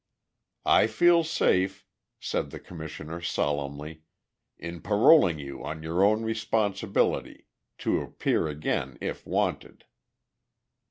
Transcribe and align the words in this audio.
"I 0.65 0.87
feel 0.87 1.23
safe," 1.23 1.85
said 2.19 2.49
the 2.49 2.59
Commissioner 2.59 3.21
solemnly, 3.21 4.01
"in 4.57 4.81
paroling 4.81 5.37
you 5.37 5.63
on 5.63 5.83
your 5.83 6.03
own 6.03 6.23
responsibility, 6.23 7.45
to 7.77 8.01
appear 8.01 8.47
again 8.47 8.97
if 8.99 9.27
wanted." 9.27 9.85